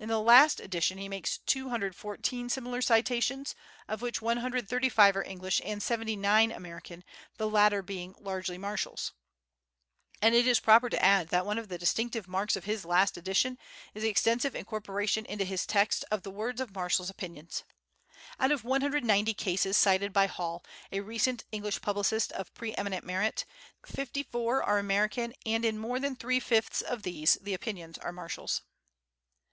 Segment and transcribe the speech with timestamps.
[0.00, 3.54] In the last edition he makes 214 similar citations,
[3.86, 7.04] of which 135 are English and 79 American,
[7.36, 9.12] the latter being largely Marshall's;
[10.20, 13.16] and it is proper to add that one of the distinctive marks of his last
[13.16, 13.56] edition
[13.94, 17.62] is the extensive incorporation into his text of the words of Marshall's opinions.
[18.40, 23.44] Out of 190 cases cited by Hall, a recent English publicist of pre eminent merit,
[23.86, 28.62] 54 are American, and in more than three fifths of these the opinions are Marshall's.